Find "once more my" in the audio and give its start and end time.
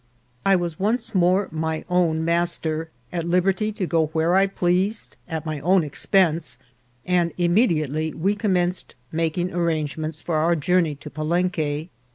0.79-1.85